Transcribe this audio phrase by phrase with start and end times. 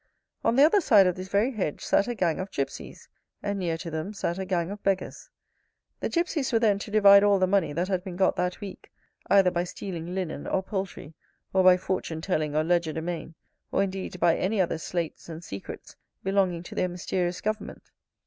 [0.43, 3.07] On the other side of this very hedge sat a gang of gypsies;
[3.43, 5.29] and near to them sat a gang of beggars.
[5.99, 8.91] The gypsies were then to divide all the money that had been got that week,
[9.27, 11.13] either by stealing linen or poultry,
[11.53, 13.35] or by fortune telling or legerdemain,
[13.71, 17.91] or, indeed, by any other sleights and secrets belonging to their mysterious government.